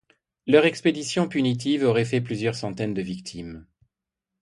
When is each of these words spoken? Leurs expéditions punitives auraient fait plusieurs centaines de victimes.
Leurs 0.47 0.65
expéditions 0.65 1.27
punitives 1.27 1.83
auraient 1.83 2.05
fait 2.05 2.21
plusieurs 2.21 2.55
centaines 2.55 2.95
de 2.95 3.03
victimes. 3.03 3.67